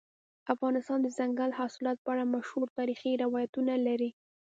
[0.53, 4.09] افغانستان د دځنګل حاصلات په اړه مشهور تاریخی روایتونه لري.